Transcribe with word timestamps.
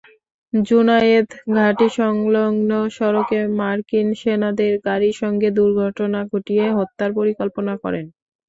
জুনায়েদ 0.53 1.27
ঘাঁটিসংলগ্ন 1.55 2.69
সড়কে 2.97 3.39
মার্কিন 3.59 4.07
সেনাদের 4.21 4.73
গাড়ির 4.87 5.15
সঙ্গে 5.21 5.47
দুর্ঘটনা 5.57 6.19
ঘটিয়ে 6.31 6.65
হত্যার 6.77 7.11
পরিকল্পনা 7.19 7.73
করেন। 7.83 8.05